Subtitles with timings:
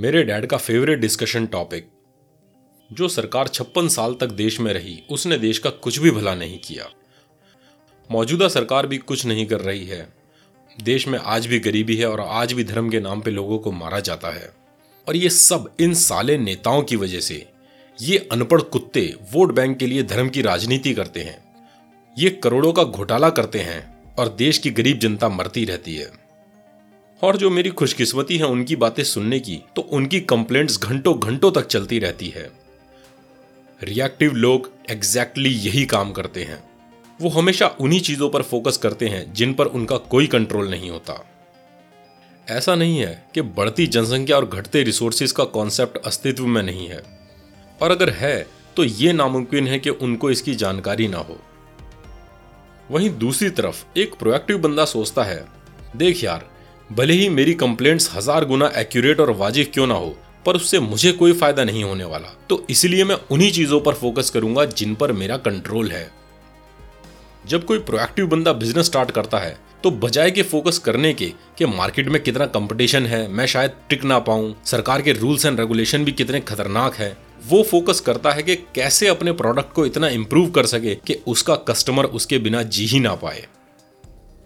[0.00, 1.88] मेरे डैड का favourite discussion topic
[2.92, 6.58] जो सरकार छप्पन साल तक देश में रही, उसने देश का कुछ भी भला नहीं
[6.58, 6.90] किया।
[8.10, 10.12] मौजूदा सरकार भी कुछ नहीं कर रही है।
[10.82, 13.72] देश में आज भी गरीबी है और आज भी धर्म के नाम पे लोगों को
[13.72, 14.54] मारा जाता है।
[15.08, 17.48] और ये सब इन साले नेताओं की वजह से,
[18.00, 21.66] ये अनपढ़ कुत्ते वोट बैंक के लिए धर्म की राजनीति करते हैं।
[22.18, 26.21] ये करोड़ों का घोटाला करते हैं और देश की गरीब जनता मरती रहती है।
[27.22, 31.66] और जो मेरी खुशकिस्मती है उनकी बातें सुनने की तो उनकी कंप्लेंट्स घंटों घंटों तक
[31.66, 32.50] चलती रहती है।
[33.80, 36.62] रिएक्टिव लोग एग्जैक्टली exactly यही काम करते हैं।
[37.20, 41.24] वो हमेशा उन्हीं चीज़ों पर फोकस करते हैं जिन पर उनका कोई कंट्रोल नहीं होता।
[42.48, 47.02] ऐसा नहीं है कि बढ़ती जनसंख्या और घटते रिसोर्सेज का कॉन्सेप्ट अस्तित्व में नहीं है।
[47.82, 51.38] और अगर है तो ये नामुमकिन है कि उनको इसकी जानकारी ना हो।
[52.90, 55.44] वहीं दूसरी तरफ़ एक प्रोएक्टिव बंदा सोचता है,
[55.96, 56.51] देख यार
[56.92, 60.14] भले ही मेरी कंप्लेंट्स हज़ार गुना एक्यूरेट और वाजिब क्यों ना हो,
[60.46, 64.30] पर उससे मुझे कोई फ़ायदा नहीं होने वाला। तो इसलिए मैं उन्हीं चीज़ों पर फोकस
[64.30, 66.10] करूँगा जिन पर मेरा कंट्रोल है।
[67.44, 71.26] जब कोई प्रोएक्टिव बंदा बिज़नेस स्टार्ट करता है तो बजाय के फोकस करने के,
[71.58, 75.60] कि मार्केट में कितना कंपटीशन है, मैं शायद टिक ना पाऊँ, सरकार के रूल्स एंड
[75.60, 80.08] रेगुलेशन भी कितने खतरनाक है, वो फोकस करता है कि कैसे अपने प्रोडक्ट को इतना
[80.10, 83.44] इंप्रूव कर सके कि उसका कस्टमर उसके बिना जी ही ना पाए।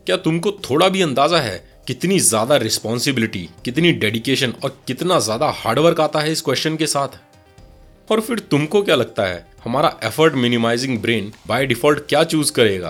[0.06, 6.00] क्या तुमको थोड़ा भी अंदाज़ा है कितनी ज़्यादा रिस्पॉन्सिबिलिटी कितनी डेडिकेशन और कितना ज़्यादा हार्डवर्क
[6.00, 7.08] आता है इस क्वेश्चन के साथ?
[8.08, 12.88] और फिर तुमको क्या लगता है, हमारा effort minimising brain by default क्या चूज़ करेगा?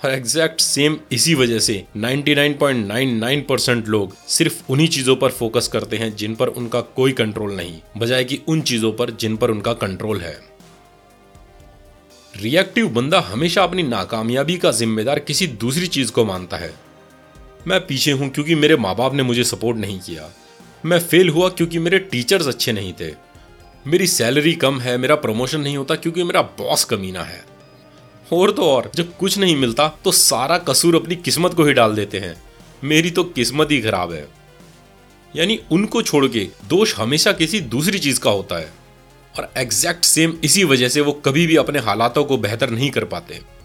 [0.00, 5.96] और एग्जैक्ट सेम इसी वजह से 99.99 परसेंट लोग सिर्फ़ उन्हीं चीज़ों पर फोकस करते
[5.96, 9.72] हैं जिन पर उनका कोई कंट्रोल नहीं, बजाय कि उन चीज़ों पर जिन पर उनका
[9.76, 10.36] कंट्रोल है।
[12.34, 16.72] रिएक्टिव बंदा हमेशा अपनी नाकामयाबी का जिम्मेदार किसी दूसरी चीज़ को मानता है।
[17.66, 20.30] मैं पीछे हूँ क्योंकि मेरे माँ बाप ने मुझे सपोर्ट नहीं किया।
[20.86, 23.12] मैं फेल हुआ क्योंकि मेरे टीचर्स अच्छे नहीं थे।
[23.86, 27.44] मेरी सैलरी कम है, मेरा प्रमोशन नहीं होता क्योंकि मेरा बॉस कमीना है।
[28.32, 31.94] और तो और, जब कुछ नहीं मिलता तो सारा कसूर अपनी किस्मत को ही डाल
[31.94, 32.42] देते हैं।
[32.84, 34.28] मेरी तो किस्मत ही खराब है।
[35.36, 38.72] यानी उनको छोड़ के दोष हमेशा किसी दूसरी चीज़ का होता है।
[39.38, 43.04] और एग्जैक्ट सेम इसी वजह से वो कभी भी अपने हालातों को बेहतर नहीं कर
[43.04, 43.57] पाते।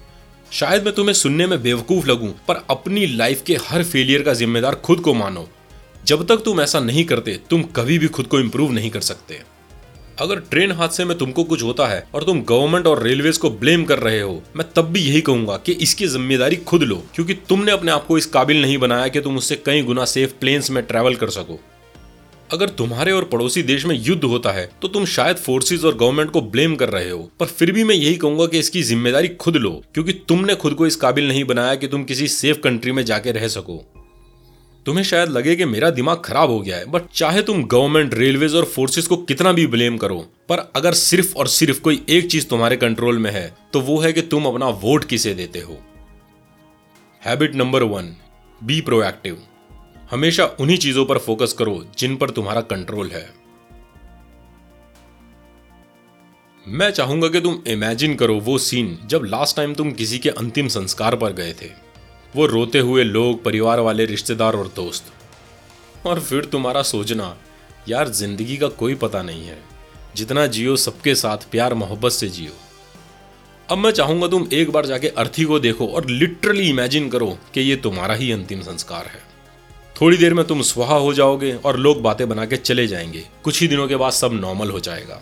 [0.53, 4.75] शायद मैं तुम्हें सुनने में बेवकूफ़ लगूं, पर अपनी लाइफ के हर फेलियर का जिम्मेदार
[4.75, 5.47] खुद को मानो।
[6.07, 9.41] जब तक तुम ऐसा नहीं करते, तुम कभी भी खुद को इंप्रूव नहीं कर सकते।
[10.19, 13.85] अगर ट्रेन हादसे में तुमको कुछ होता है और तुम गवर्नमेंट और रेलवेज को ब्लेम
[13.85, 17.71] कर रहे हो, मैं तब भी यही कहूँगा कि इसकी ज़िम्मेदारी खुद लो, क्योंकि तुमने
[17.71, 20.83] अपने आप को इस काबिल नहीं बनाया कि तुम उससे कई गुना सेफ़ प्लेन्स में
[20.83, 21.59] ट्रेवल कर सको।
[22.53, 26.31] अगर तुम्हारे और पड़ोसी देश में युद्ध होता है तो तुम शायद फोर्सेज और गवर्नमेंट
[26.31, 29.55] को ब्लेम कर रहे हो। पर फिर भी मैं यही कहूँगा कि इसकी ज़िम्मेदारी खुद
[29.55, 33.03] लो, क्योंकि तुमने खुद को इस काबिल नहीं बनाया कि तुम किसी सेफ़ कंट्री में
[33.05, 33.77] जाके रह सको।
[34.85, 38.55] तुम्हें शायद लगे कि मेरा दिमाग खराब हो गया है बट चाहे तुम गवर्नमेंट रेलवेज
[38.55, 42.47] और फोर्सेस को कितना भी ब्लेम करो, पर अगर सिर्फ़ और सिर्फ़ कोई एक चीज़
[42.47, 45.77] तुम्हारे कंट्रोल में है तो वो है कि तुम अपना वोट किसे देते हो।
[47.21, 48.15] Habit number one
[48.61, 49.37] be proactive
[50.13, 53.34] हमेशा उन्हीं चीज़ों पर फोकस करो जिन पर तुम्हारा कंट्रोल है।
[56.68, 60.68] मैं चाहूँगा कि तुम इमेजिन करो वो सीन जब लास्ट टाइम तुम किसी के अंतिम
[60.68, 61.69] संस्कार पर गए थे।
[62.35, 65.13] वो रोते हुए लोग, परिवार वाले, रिश्तेदार और दोस्त।
[66.06, 67.38] और फिर तुम्हारा सोचना,
[67.88, 69.63] यार, ज़िंदगी का कोई पता नहीं है।
[70.16, 72.51] जितना जियो, सबके साथ प्यार, मोहब्बत से जियो।
[73.69, 77.62] अब मैं चाहूँगा तुम एक बार जाके अर्थी को देखो और लिटरली इमेजिन करो कि
[77.62, 79.32] ये तुम्हारा ही अंतिम संस्कार है।
[80.03, 83.61] थोड़ी देर में तुम स्वाहा हो जाओगे और लोग बातें बना के चले जाएँगे। कुछ
[83.61, 85.21] ही दिनों के बाद सब नॉर्मल हो जाएगा।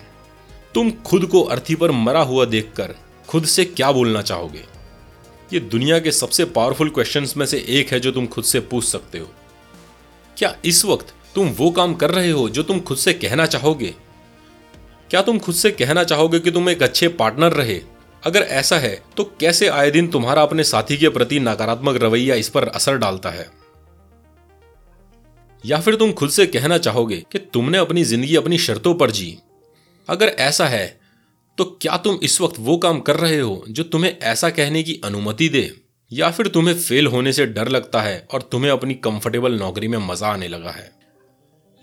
[0.74, 2.94] तुम खुद को अर्थी पर मरा हुआ देखकर
[3.28, 4.64] खुद से क्या बोलना चाहोगे?
[5.52, 8.84] ये दुनिया के सबसे पावरफुल क्वेश्चंस में से एक है जो तुम खुद से पूछ
[8.84, 9.30] सकते हो।
[10.36, 13.94] क्या इस वक्त तुम वो काम कर रहे हो जो तुम खुद से कहना चाहोगे?
[15.10, 17.80] क्या तुम खुद से कहना चाहोगे कि तुम एक अच्छे पार्टनर रहे?
[18.26, 22.48] अगर ऐसा है तो कैसे आए दिन तुम्हारा अपने साथी के प्रति नकारात्मक रवैया इस
[22.48, 23.61] पर असर डालता है?
[25.64, 29.36] या फिर तुम खुद से कहना चाहोगे कि तुमने अपनी ज़िंदगी अपनी शर्तों पर जी।
[30.08, 30.86] अगर ऐसा है
[31.58, 35.00] तो क्या तुम इस वक्त वो काम कर रहे हो जो तुम्हें ऐसा कहने की
[35.04, 35.70] अनुमति दे?
[36.10, 39.98] या फिर तुम्हें फेल होने से डर लगता है और तुम्हें अपनी कंफर्टेबल नौकरी में
[39.98, 40.90] मज़ा आने लगा है?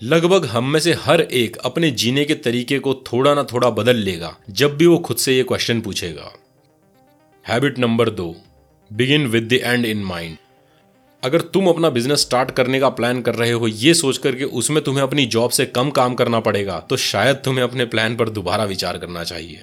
[0.02, 3.96] लगभग हम में से हर एक अपने जीने के तरीके को थोड़ा ना थोड़ा बदल
[3.96, 6.32] लेगा, जब भी वो खुद से ये क्वेश्चन पूछेगा।
[7.46, 8.36] हैबिट नंबर दो.
[8.92, 10.38] Begin with the end in mind
[11.24, 14.84] अगर तुम अपना बिज़नेस स्टार्ट करने का प्लान कर रहे हो, ये सोच करके उसमें
[14.84, 18.64] तुम्हें अपनी जॉब से कम काम करना पड़ेगा तो शायद तुम्हें अपने प्लान पर दोबारा
[18.66, 19.62] विचार करना चाहिए।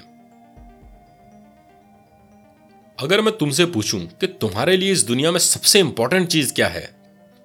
[2.98, 6.84] अगर मैं तुमसे पूछूँ कि तुम्हारे लिए इस दुनिया में सबसे इंपॉर्टेंट चीज़ क्या है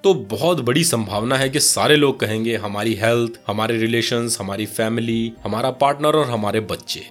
[0.03, 5.33] तो बहुत बड़ी संभावना है कि सारे लोग कहेंगे, हमारी हेल्थ हमारे रिलेशंस हमारी फैमिली
[5.43, 7.05] हमारा पार्टनर और हमारे बच्चे।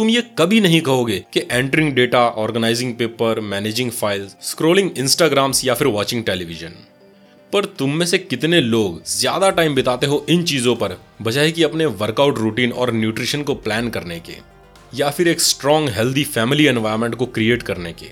[0.00, 5.74] तुम ये कभी नहीं कहोगे कि entering data organising paper managing files scrolling Instagrams या
[5.74, 6.76] फिर वॉचिंग टेलीविज़न
[7.52, 11.62] पर तुम में से कितने लोग ज़्यादा टाइम बिताते हो इन चीज़ों पर, बजाय कि
[11.62, 14.36] अपने वर्कआउट रूटीन और न्यूट्रिशन को प्लान करने के,
[14.94, 18.06] या फिर एक स्ट्रॉन्ग हेल्दी फैमिली एनवायरमेंट को क्रिएट करने के?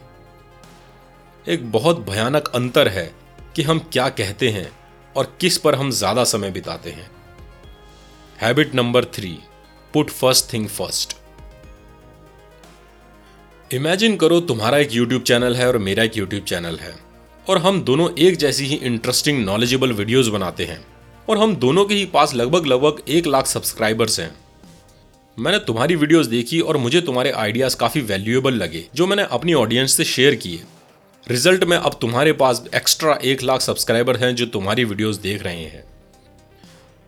[1.52, 3.10] एक बहुत भयानक अंतर है
[3.56, 4.70] कि हम क्या कहते हैं
[5.16, 7.10] और किस पर हम ज़्यादा समय बिताते हैं।
[8.40, 9.38] Habit number three
[9.94, 11.16] put first thing first
[13.72, 16.94] imagine करो तुम्हारा एक यूट्यूब चैनल है और मेरा एक यूट्यूब चैनल है।
[17.46, 20.78] और हम दोनों एक जैसी ही इंटरेस्टिंग नॉलेजेबल वीडियोस बनाते हैं।
[21.28, 24.30] और हम दोनों के ही पास लगभग लगभग एक लाख सब्सक्राइबर्स हैं।
[25.38, 29.96] मैंने तुम्हारी वीडियोस देखी और मुझे तुम्हारे आइडियाज़ काफ़ी वैल्यूएबल लगे, जो मैंने अपनी ऑडियंस
[29.96, 30.62] से शेयर किए।
[31.26, 35.64] रिज़ल्ट में अब तुम्हारे पास एक्स्ट्रा एक लाख सब्सक्राइबर हैं जो तुम्हारी वीडियोस देख रहे
[35.64, 35.84] हैं।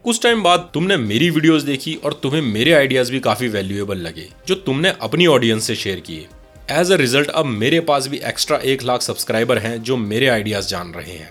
[0.04, 4.28] कुछ टाइम बाद तुमने मेरी वीडियोस देखी और तुम्हें मेरे आइडियाज़ भी काफ़ी वैल्यूएबल लगे,
[4.48, 6.26] जो तुमने अपनी ऑडियंस से शेयर किए।
[6.70, 10.68] एज अ रिज़ल्ट अब मेरे पास भी एक्स्ट्रा एक लाख सब्सक्राइबर हैं जो मेरे आइडियाज़
[10.68, 11.30] जान रहे हैं।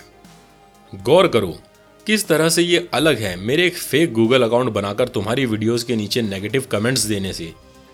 [0.93, 1.53] गौर करो,
[2.07, 5.95] किस तरह से ये अलग है मेरे एक फेक गूगल अकाउंट बनाकर तुम्हारी वीडियोस के
[5.95, 7.51] नीचे नेगेटिव कमेंट्स देने से।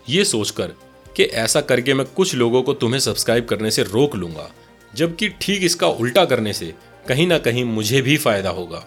[0.07, 0.73] ये सोचकर
[1.15, 4.49] कि ऐसा करके मैं कुछ लोगों को तुम्हें सब्सक्राइब करने से रोक लूँगा,
[4.93, 6.73] जबकि ठीक इसका उल्टा करने से
[7.07, 8.83] कहीं ना कहीं मुझे भी फ़ायदा होगा।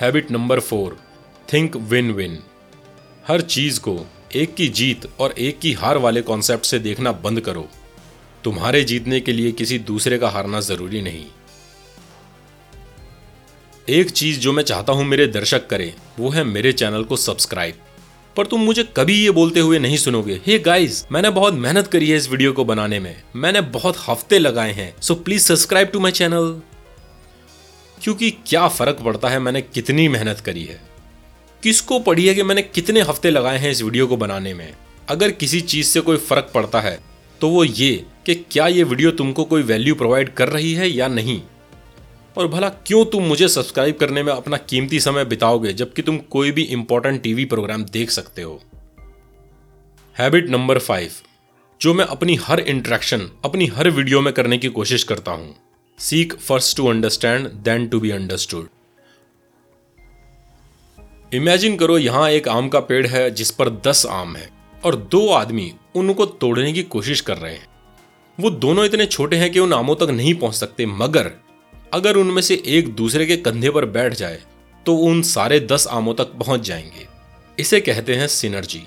[0.00, 0.98] Habit number four
[1.48, 2.38] think win win
[3.28, 3.98] हर चीज़ को
[4.36, 7.68] एक की जीत और एक की हार वाले कॉन्सेप्ट से देखना बंद करो।
[8.44, 11.24] तुम्हारे जीतने के लिए किसी दूसरे का हारना ज़रूरी नहीं।
[13.88, 17.74] एक चीज़ जो मैं चाहता हूँ मेरे दर्शक करें, वो है मेरे चैनल को सब्सक्राइब।
[18.36, 21.86] पर तुम मुझे कभी ये बोलते हुए नहीं सुनोगे। हे hey गाइस मैंने बहुत मेहनत
[21.86, 25.88] करी है इस वीडियो को बनाने में। मैंने बहुत हफ़्ते लगाए हैं। So please subscribe
[25.88, 26.60] to my channel
[28.02, 30.91] क्योंकि क्या फ़र्क पड़ता है मैंने कितनी मेहनत करी है।
[31.62, 34.72] किसको पढ़ी है कि मैंने कितने हफ़्ते लगाए हैं इस वीडियो को बनाने में?
[35.08, 36.98] अगर किसी चीज़ से कोई फ़र्क पड़ता है
[37.40, 41.08] तो वो ये कि क्या ये वीडियो तुमको कोई वैल्यू प्रोवाइड कर रही है या
[41.08, 41.40] नहीं?
[42.36, 46.50] और भला क्यों तुम मुझे सब्सक्राइब करने में अपना कीमती समय बिताओगे, जबकि तुम कोई
[46.50, 48.60] भी इंपॉर्टेंट टीवी प्रोग्राम देख सकते हो?
[50.16, 51.10] हैबिट नंबर फाइव
[51.80, 55.54] जो मैं अपनी हर इंट्रैक्शन अपनी हर वीडियो में करने की कोशिश करता हूँ
[55.98, 58.68] seek first to understand then to be understood
[61.32, 64.48] imagine करो यहाँ एक आम का पेड़ है जिस पर दस आम है
[64.84, 67.68] और दो आदमी उनको तोड़ने की कोशिश कर रहे हैं।
[68.38, 71.30] वो दोनों इतने छोटे हैं कि उन आमों तक नहीं पहुँच सकते, मगर
[71.92, 74.38] अगर उनमें से एक दूसरे के कंधे पर बैठ जाए
[74.86, 77.06] तो उन सारे दस आमों तक पहुँच जाएँगे।
[77.58, 78.82] इसे कहते हैं सिनर्जी।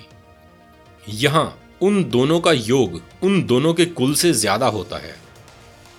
[1.03, 1.45] यहाँ
[1.81, 5.15] उन दोनों का योग उन दोनों के कुल से ज़्यादा होता है।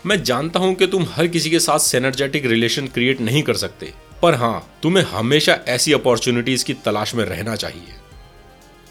[0.07, 3.93] मैं जानता हूँ कि तुम हर किसी के साथ सेनर्जेटिक रिलेशन क्रिएट नहीं कर सकते।
[4.23, 7.95] पर हाँ, तुम्हें हमेशा ऐसी अपॉर्चुनिटीज़ की तलाश में रहना चाहिए।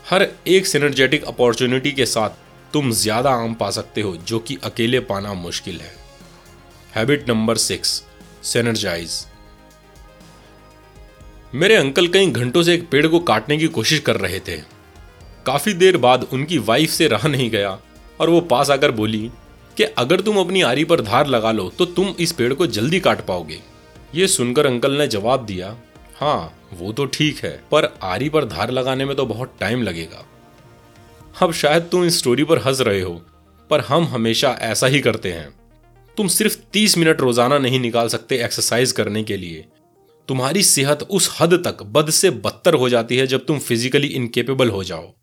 [0.05, 2.43] हर एक सिनर्जेटिक अपॉर्चुनिटी के साथ
[2.73, 5.93] तुम ज़्यादा आम पा सकते हो, जो कि अकेले पाना मुश्किल है।
[6.95, 8.01] हैबिट नंबर सिक्स
[8.43, 9.25] सेनर्जाइज
[11.53, 14.57] मेरे अंकल कई घंटों से एक पेड़ को काटने की कोशिश कर रहे थे।
[15.45, 17.77] काफ़ी देर बाद उनकी वाइफ से रहा नहीं गया
[18.19, 19.29] और वो पास आकर बोली
[19.77, 22.99] कि अगर तुम अपनी आरी पर धार लगा लो तो तुम इस पेड़ को जल्दी
[22.99, 23.59] काट पाओगे।
[24.15, 25.75] ये सुनकर अंकल ने जवाब दिया
[26.15, 30.25] हाँ वो तो ठीक है, पर आरी पर धार लगाने में तो बहुत टाइम लगेगा।
[31.41, 33.13] अब शायद तुम इस स्टोरी पर हंस रहे हो,
[33.69, 35.49] पर हम हमेशा ऐसा ही करते हैं।
[36.17, 39.65] तुम सिर्फ़ तीस मिनट रोज़ाना नहीं निकाल सकते एक्सरसाइज करने के लिए।
[40.29, 44.69] तुम्हारी सेहत उस हद तक बद से बदतर हो जाती है जब तुम फिजिकली इनकेपेबल
[44.69, 45.13] हो जाओ।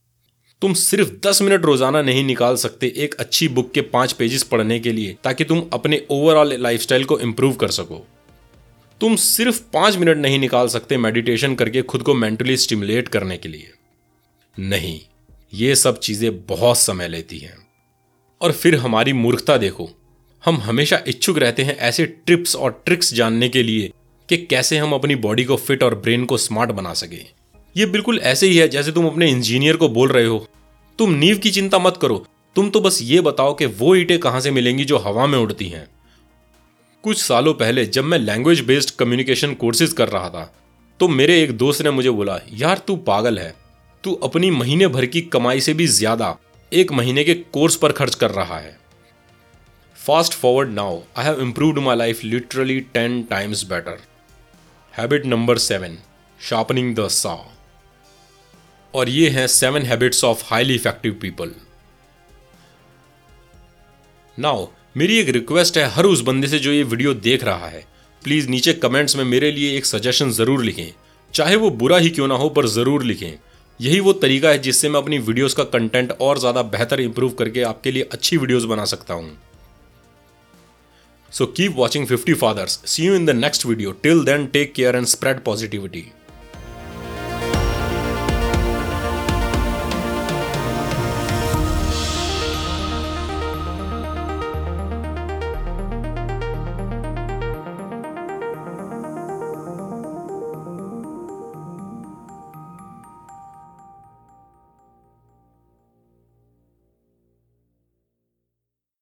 [0.62, 4.78] तुम सिर्फ़ दस मिनट रोज़ाना नहीं निकाल सकते एक अच्छी बुक के पाँच पेजेस पढ़ने
[4.80, 8.06] के लिए, ताकि तुम अपने ओवरऑल लाइफस्टाइल को इंप्रूव कर सको।
[9.02, 13.48] तुम सिर्फ़ पाँच मिनट नहीं निकाल सकते मेडिटेशन करके खुद को मेंटली स्टिमुलेट करने के
[13.48, 13.72] लिए।
[14.56, 15.00] नहीं,
[15.52, 17.56] ये सब चीज़ें बहुत समय लेती हैं।
[18.40, 19.88] और फिर हमारी मूर्खता देखो,
[20.44, 23.90] हम हमेशा इच्छुक रहते हैं ऐसे ट्रिप्स और ट्रिक्स जानने के लिए
[24.28, 27.20] कि कैसे हम अपनी बॉडी को फिट और ब्रेन को स्मार्ट बना सके।
[27.76, 30.46] ये बिल्कुल ऐसे ही है जैसे तुम अपने इंजीनियर को बोल रहे हो।
[30.98, 34.40] तुम नींव की चिंता मत करो, तुम तो बस ये बताओ कि वो ईंटें कहाँ
[34.40, 35.86] से मिलेंगी जो हवा में उड़ती हैं।
[37.04, 40.44] कुछ सालों पहले जब मैं लैंग्वेज बेस्ड कम्युनिकेशन कोर्सेज कर रहा था
[41.00, 43.54] तो मेरे एक दोस्त ने मुझे बोला, यार, तू पागल है।
[44.04, 46.36] तू अपनी महीने भर की कमाई से भी ज़्यादा
[46.72, 48.76] एक महीने के कोर्स पर खर्च कर रहा है।
[49.98, 53.98] Fast forward now I have improved my life literally ten times better
[54.94, 55.96] habit number seven
[56.40, 57.34] sharpening the saw
[58.94, 61.52] और ये हैं seven habits of highly effective people
[64.38, 67.84] now मेरी एक रिक्वेस्ट है हर उस बंदे से जो ये वीडियो देख रहा है।
[68.22, 70.92] प्लीज़ नीचे कमेंट्स में मेरे लिए एक सजेशन ज़रूर लिखें।
[71.34, 73.38] चाहे वो बुरा ही क्यों ना हो, पर ज़रूर लिखें।
[73.80, 77.62] यही वो तरीका है जिससे मैं अपनी वीडियोस का कंटेंट और ज़्यादा बेहतर इंप्रूव करके
[77.62, 79.36] आपके लिए अच्छी वीडियोस बना सकता हूँ।
[81.32, 84.96] So keep watching 50 fathers see you in the next video till then take care
[84.96, 86.04] and spread positivity